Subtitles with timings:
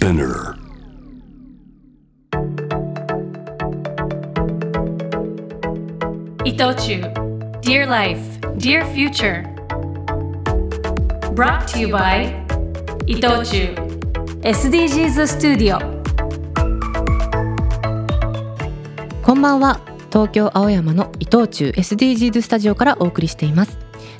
[0.00, 0.56] Spinner.
[6.42, 7.02] 伊藤忠
[7.60, 9.44] Dear Life, Dear Future
[11.34, 12.32] Brought to you by
[13.06, 13.74] 伊藤忠
[14.40, 15.78] SDGs スタジオ
[19.22, 19.80] こんばんは
[20.10, 23.76] 東京青山の伊藤忠 SDGs スタジオからお送りしています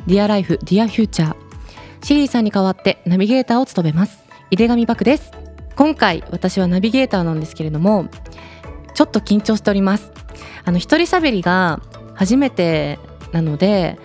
[0.06, 1.34] Dear Life, Dear Future
[2.04, 5.39] シリーさんに代わってナビゲーターを務めます井出上漠です
[5.80, 8.10] 今回私はナビゲーターなんですけれども
[8.92, 10.12] ちょっと緊張しております。
[10.62, 11.80] あの一人喋りが
[12.14, 12.98] 初めて
[13.32, 13.98] なので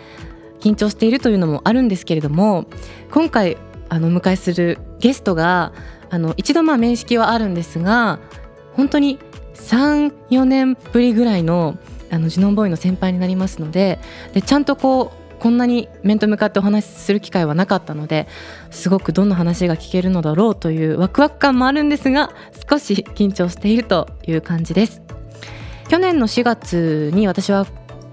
[0.61, 2.63] 緊張しているというのもあるんですけれども
[3.11, 3.57] 今回
[3.89, 5.73] あのお迎えするゲストが
[6.09, 8.19] あの一度まあ面識はあるんですが
[8.75, 9.19] 本当に
[9.55, 11.77] 34年ぶりぐらいの
[12.09, 13.99] あのジュノンボーイの先輩になりますので
[14.31, 18.27] でちゃんとこうこんなに面と向かってお話しする機会はなかったので
[18.71, 22.31] すごくどんな話が聞けるのだろうというワクワク感もあるんですが
[22.67, 25.03] 少し緊張しているという感じです。
[25.87, 27.67] 去年の4月に私は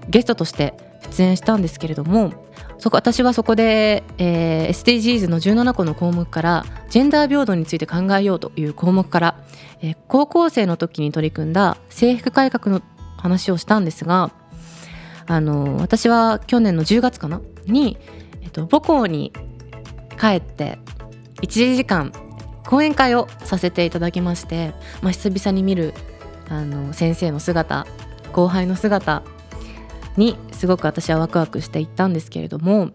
[0.09, 0.75] ゲストとして
[1.09, 2.31] 出演したんですけれども
[2.77, 9.43] そこ私はそこで、えー、SDGs の17個の項目からジェンダー平等について考えようという項目から、
[9.81, 12.83] えー高校生の時に取り組んだ制服改革の
[13.17, 14.29] 話をしたんですが
[15.25, 17.41] あの私は去年の10月かな？
[17.65, 17.97] に、
[18.41, 19.31] えっと、母校に
[20.19, 20.79] 帰って
[21.41, 22.11] 1時間
[22.65, 25.93] 講演会をさせていただきまして、まあ、久々に見る
[26.49, 27.85] あの先生の姿
[28.31, 29.23] 後輩の姿
[30.17, 32.91] にすごく私はワクワクしていったんですけれども、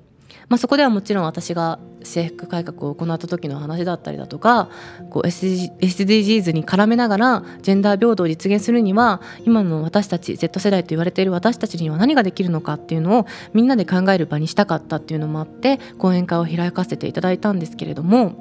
[0.49, 4.69] まあ、そこではもちろん私が制服改革を行った時の話だったりだとか
[5.11, 18.33] こう SDGs に絡めながらジェンダー平等を実現するには今の私たち Z 世代と言われている私たちには何ができるのかっていうのをみんなで考える場にしたかったっていうのもあって講演会を開かせていただいたんですけれども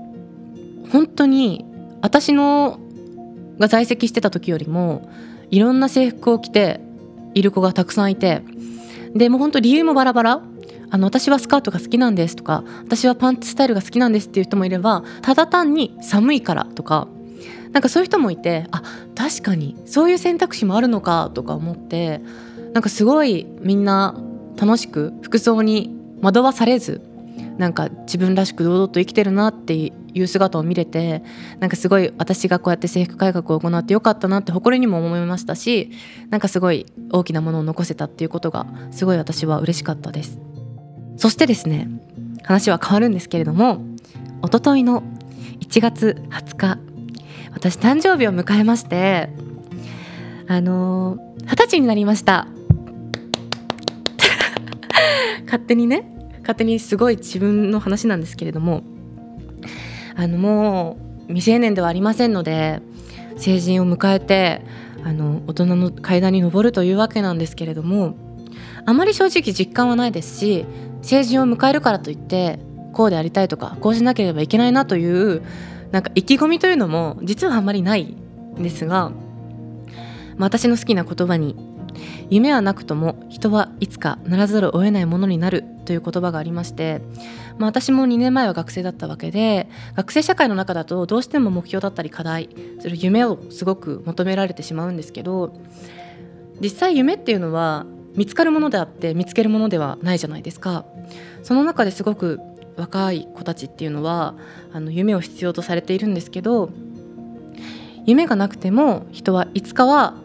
[0.92, 1.66] 本当に
[2.02, 2.80] 私の
[3.59, 5.09] が在籍してた時よりも
[5.50, 6.80] いろんな制服を着て
[7.34, 8.41] いる子がたくさんいて
[9.16, 10.41] でもう本当理由もバラバラ。
[10.90, 17.08] あの私はスカートが好きなんですとか私はパンツスタイルが好きなんですっていう人もいればただ単に寒いからとか
[17.72, 18.81] なんかそういう人もいてあ
[19.16, 22.22] 確かにそういう選択肢もあるのかとか思って
[22.74, 24.16] なんかすごいみんな
[24.59, 27.02] 楽しく服装に惑わされず
[27.58, 31.24] なんか自分らしく堂々と生きてるなっていう姿を見れて
[31.59, 35.92] なんかすごい私がこうやって制服改革を行ってよかったなって誇りにも思いましたし
[36.30, 40.47] なんかすごい大きなものを残せたっていうことがすごい私は嬉しかったです。
[41.17, 41.89] そしてですね
[42.44, 43.81] 話は変わるんですけれども
[44.44, 45.03] 一昨日の
[45.59, 46.79] 1月20日
[47.53, 49.29] 私誕生日を迎えまして
[50.47, 52.47] あの二十歳になりました。
[55.45, 56.09] 勝手にね
[56.41, 58.84] 勝手にすごい自分の話なんですけれども
[60.16, 60.97] あのも
[61.29, 62.81] う未成年ではありませんので
[63.38, 64.61] 成人を迎えて
[65.03, 68.16] あの大人の階段に上るというわけなんですけれども
[68.85, 70.66] あまり正直実感はないですし
[71.02, 72.59] 成人を迎えるからといって
[72.94, 75.44] こうでありたいとかこうしなければいけないなという
[75.91, 79.16] なんか意気込みというのも実はあんまりないんですが、まあ
[80.40, 81.56] 私の好きな言葉に
[82.30, 87.02] 「夢はなくとも人はいつかならざるを得ないものになる」という言葉がありまして、
[87.58, 95.53] まあ、私も2年前は学生だったわけで学生社会の中だとどうしても目標だったり課題それ夢をすごく求められてしまうんですけど
[96.59, 97.85] 実際夢っていうのは
[98.17, 100.85] 見つかるものであって見つけるものではないじゃないですか。
[101.44, 102.39] その中ですごく
[102.75, 104.35] 若い子たちっていうのは
[104.73, 106.69] あの夢を必要とされているんですけど
[108.05, 110.16] 夢がなくても人はいつかは、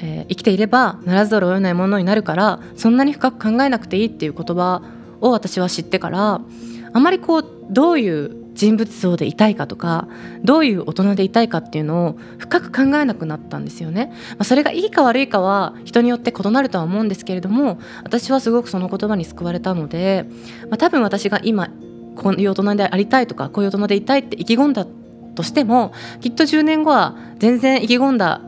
[0.00, 4.82] えー生きていればならざるを得ないものになるからそんなに深く考えなくていいっていう言葉
[5.20, 6.40] を私は知ってから
[6.92, 10.08] あまりこうどういう人物像でいたいかとか
[10.42, 14.12] どういう大人でいたいかっていうのを深く考えなくなったんですよね。
[14.30, 20.26] まあ、それがいいか悪いかは人によって異なるとは思うんですけれども私はすごくその言葉に救われたので、
[20.68, 21.68] まあ、多分私が今
[22.16, 24.86] こういう大人でありたいとかこういう大人でいたいって意気込んだ
[25.34, 28.40] としてもきっと10年後は全然意気込んだ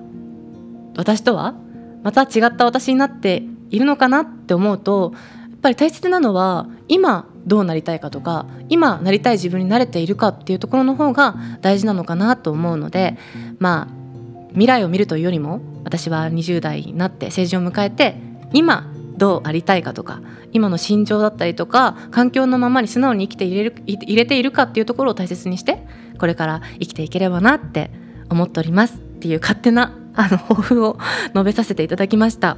[0.97, 1.55] 私とは
[2.03, 5.13] また違った私になっているのかなって思うと
[5.51, 13.17] やっぱり大切なのは今どうなりたいかとか今なりたい自分に慣れているかっていうところの方が大事なのかなと思うので
[13.59, 14.05] まあ
[14.51, 18.17] 未来を見るというよりも私は20代になって成人を迎えて
[18.53, 20.21] 今どうありたいかとか
[20.53, 25.87] 今の心情だったりとか環境のままに素直に生きて入れるい入れているかっていうところを大切にして
[26.19, 27.91] これから生きていければなって
[28.31, 30.99] 思っておりますっていう勝手なあの抱負を
[31.33, 32.57] 述べさせていただきました。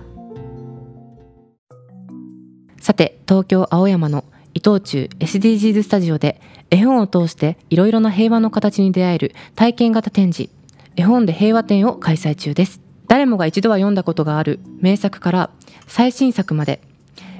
[2.81, 4.25] さて東京青山の
[4.57, 10.51] 伊藤忠 SDGs スタジオで絵本を通していろいろな平和の形に出会える体験型展示。
[10.97, 12.81] 絵本で平和展を開催中です。
[13.07, 15.51] 誰もが一度は読んだことがある名作から
[15.87, 16.81] 最新作まで。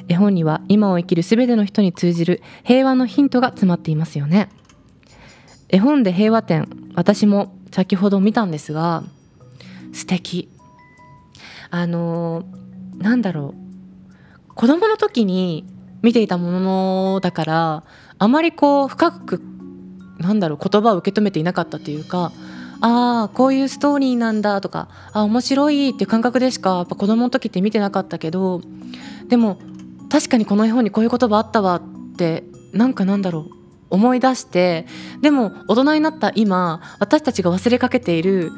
[0.09, 4.51] 絵本には今を生きる全ての人に通じる平和のヒントが詰まっていますよね。
[5.71, 9.05] 絵本で平和展私も先ほど見たんですが
[9.95, 10.51] 素敵。
[11.71, 12.45] あの
[12.99, 13.55] なんだろ
[14.51, 14.55] う。
[14.55, 15.65] 子供の時に
[16.07, 17.83] 見ていたものだから
[18.19, 19.43] あまりこう深く
[20.19, 22.31] なんだろう言葉を受け止めていなかったというか
[22.81, 28.61] ああこういうストーリーなんだとかあ面白いっていう感覚でしかやっぱ子供の時って見てなかったけど
[29.27, 29.59] でも
[30.09, 33.51] 確かにこの絵本にこういう言葉あったわってなんかなんだろう
[33.91, 34.87] 思い出して
[35.23, 38.53] でも大人になった今私たちが忘れかけている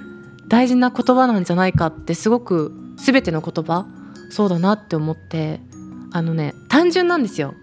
[0.48, 3.86] 大事な言葉なんじゃないかってすごく全ての言葉
[4.28, 5.66] そうだなって思って
[6.12, 7.54] あのね単純なんですよ。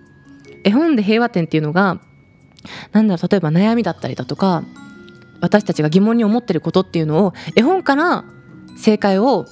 [0.64, 2.00] 絵本で平和点っていうのが
[2.92, 4.64] なんだろう例えば悩みだったりだとか
[5.42, 8.26] 私たちが疑問に思ってることっていうのを絵本から
[8.78, 9.46] 正解を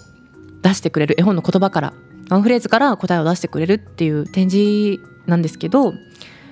[0.63, 1.93] 出してくれる絵本の言葉から
[2.29, 5.93] ワンフレーズから答えを出してくれるっていう展示なんですけど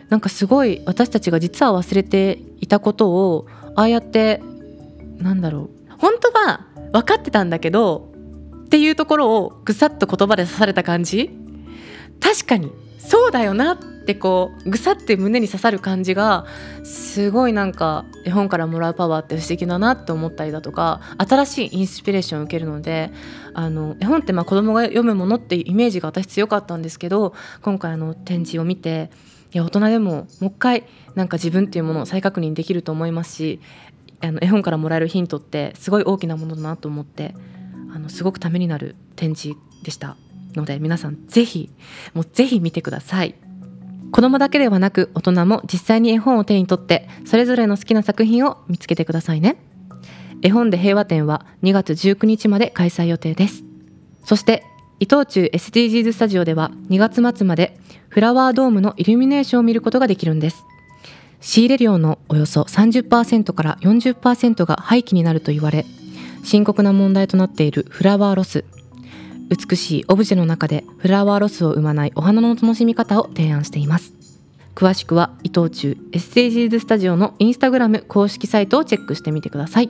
[0.09, 4.41] なんかすごい私たちが実は忘れていたことをああやって
[5.17, 8.11] なんだろう本当は分かってたんだけど
[8.65, 11.29] っていうところをぐさっと言葉で刺された感じ
[12.21, 16.45] 確かにそうだよなってこうぐさって胸に刺さる感じが
[16.83, 23.12] すごいなんか絵本からもらうパワーって不思議だなって思ったりだとか新しいインスピレーションを受けるので
[23.53, 29.12] あの絵本ってまあ子供が読むものっていうイメージが私強かったんですけど今回あの展示を見て
[29.53, 30.83] いや大人でももう一回
[31.15, 33.59] なんか自分っていうものを再確認できると思いますし
[34.21, 37.35] あの絵本からもらえるヒントってすごい大きなものだなと思って
[37.94, 40.15] あのすごくためになる展示でした。
[40.56, 41.69] ので皆さんぜひ
[42.13, 43.36] もうぜひ見てください。
[44.12, 49.57] 子供だけではなく大人も実際に絵本を手に取ってそれぞれの好きな作品を見つけてくださいね。
[50.42, 53.63] 絵本で平和展は2月19日まで開催予定です。
[54.25, 54.63] そして
[55.00, 60.65] 伊藤忠 SDGs スタジオでは2月末までフラワードームのイルミネーションを見ることができるんです。
[61.39, 65.86] 仕入れ量のおよそ30%から40%が廃棄になると言われ
[66.44, 68.63] 深刻な問題となっているフラワーロス。
[69.51, 74.13] 美しいオブジェの中でフラワーロスを生まないお花の楽しみ方を提案しています。
[74.75, 79.89] 詳しくは伊藤忠 SDGs スタジオのインスタグラム公式サイトをチェックしてみてください。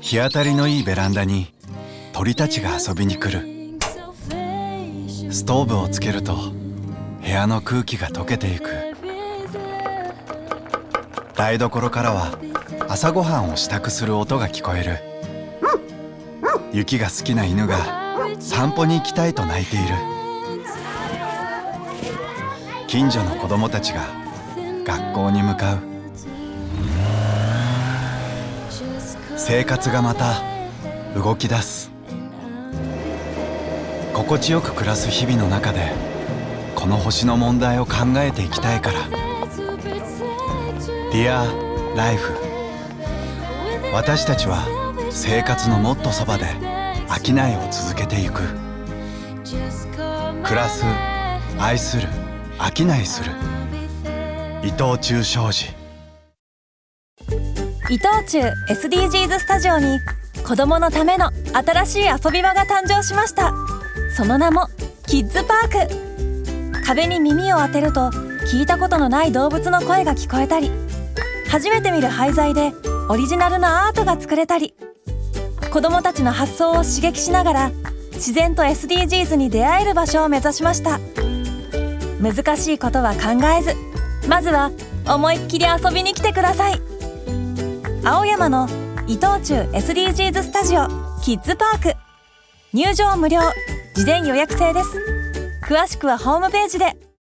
[0.00, 1.52] 日当たりのいいベランダに
[2.14, 3.46] 鳥たちが遊びに来る。
[5.30, 6.34] ストーブをつけると
[7.20, 8.83] 部屋の空気が溶けていく。
[11.34, 12.38] 台所からは
[12.88, 14.98] 朝ごはんを支度する音が聞こえる。
[16.72, 17.76] 雪が好きな犬が
[18.38, 19.84] 散歩に行きたいと泣いている。
[22.86, 24.06] 近所の子供たちが
[24.84, 25.78] 学校に向かう。
[29.36, 30.40] 生活がまた
[31.16, 31.90] 動き出す。
[34.14, 35.92] 心地よく暮らす日々の中で
[36.76, 39.33] この星の問題を考えていきたいから。
[41.14, 42.32] Dear Life
[43.92, 44.66] 私たちは
[45.12, 46.46] 生活のもっとそばで
[47.24, 48.42] 商いを続けていく。
[50.42, 50.84] 暮らす
[51.56, 52.08] 愛する
[52.58, 53.30] 商いする。
[54.64, 55.66] 伊藤忠商事。
[57.88, 60.00] 伊藤忠 SDGs スタジオに
[60.44, 63.54] 子どものための新しい遊び場が誕生しました。
[64.16, 64.66] その名も
[65.06, 66.84] キッズパーク。
[66.84, 68.10] 壁に耳を当てると
[68.50, 70.72] 聞いたことのない動物の声が聞こえたり
[71.54, 72.72] 初めて見る廃材で
[73.08, 74.74] オリジナルのアートが作れたり。
[75.70, 77.70] 子どもたちの発想を刺激しながら
[78.14, 80.98] 自然と SDGs に出会える場所を目指しました。
[82.20, 83.76] 難しいことは考えず
[84.28, 84.72] まずは
[85.06, 86.80] 思いっきり遊びに来てください。
[88.04, 88.68] 青山の
[89.06, 90.88] 伊藤忠 SDGs スタジオ
[91.22, 91.94] キッズパーク。
[92.72, 93.38] 入場無料。
[93.94, 95.00] 事前予約制です。
[95.62, 97.13] 詳しくはホームページで。